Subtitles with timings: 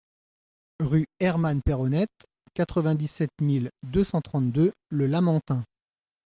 [0.79, 5.63] Rue Herman Pérronnette, quatre-vingt-dix-sept mille deux cent trente-deux Le Lamentin